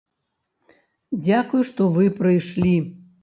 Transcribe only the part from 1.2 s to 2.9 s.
Дзякуй, што вы прыйшлі.